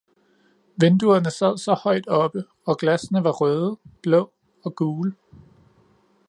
[0.77, 4.33] Vinduerne sad så højt oppe og glassene var røde, blå
[4.65, 5.13] og gule